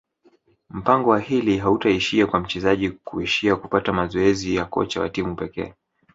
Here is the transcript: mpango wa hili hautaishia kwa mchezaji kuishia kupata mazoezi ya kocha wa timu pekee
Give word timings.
mpango 0.69 1.09
wa 1.09 1.19
hili 1.19 1.57
hautaishia 1.57 2.27
kwa 2.27 2.39
mchezaji 2.39 2.89
kuishia 2.89 3.55
kupata 3.55 3.93
mazoezi 3.93 4.55
ya 4.55 4.65
kocha 4.65 5.01
wa 5.01 5.09
timu 5.09 5.35
pekee 5.35 5.73